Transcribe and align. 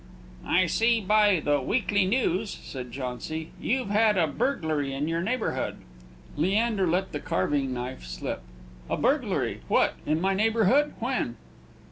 "I 0.47 0.65
see 0.65 0.99
by 0.99 1.39
the 1.41 1.61
Weekly 1.61 2.07
News," 2.07 2.49
said 2.63 2.91
Jauncy, 2.91 3.51
"you've 3.61 3.91
had 3.91 4.17
a 4.17 4.25
burglary 4.25 4.91
in 4.95 5.07
your 5.07 5.21
neighbourhood." 5.21 5.75
Leander 6.35 6.87
let 6.87 7.11
the 7.11 7.19
carving 7.19 7.71
knife 7.71 8.03
slip. 8.07 8.41
"A 8.89 8.97
burglary! 8.97 9.61
What! 9.67 9.93
in 10.07 10.19
my 10.19 10.33
neighbourhood? 10.33 10.95
When?" 10.97 11.37